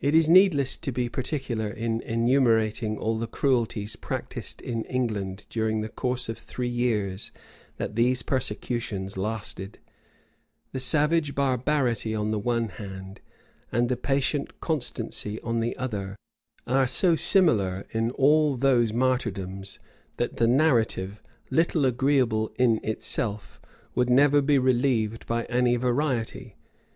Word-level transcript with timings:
It 0.00 0.16
is 0.16 0.28
needless 0.28 0.76
to 0.78 0.90
be 0.90 1.08
particular 1.08 1.68
in 1.68 2.00
enumerating 2.00 2.98
all 2.98 3.18
the 3.20 3.28
cruelties 3.28 3.94
practised 3.94 4.60
in 4.60 4.82
England 4.86 5.46
during 5.48 5.80
the 5.80 5.88
course 5.88 6.28
of 6.28 6.36
three 6.36 6.66
years 6.68 7.30
that 7.76 7.94
these 7.94 8.22
persecutions 8.22 9.16
lasted: 9.16 9.78
the 10.72 10.80
savage 10.80 11.36
barbarity 11.36 12.16
on 12.16 12.32
the 12.32 12.38
one 12.40 12.68
hand, 12.68 13.20
and 13.70 13.88
the 13.88 13.96
patient 13.96 14.60
constancy 14.60 15.40
on 15.42 15.60
the 15.60 15.76
other, 15.76 16.16
are 16.66 16.88
so 16.88 17.14
similar 17.14 17.86
in 17.92 18.10
all 18.10 18.56
those 18.56 18.92
martyrdoms, 18.92 19.78
that 20.16 20.38
the 20.38 20.48
narrative, 20.48 21.22
little 21.48 21.86
agreeable 21.86 22.52
in 22.58 22.80
itself, 22.84 23.60
would 23.94 24.10
never 24.10 24.42
be 24.42 24.58
relieved 24.58 25.28
by 25.28 25.44
any 25.44 25.76
variety. 25.76 26.56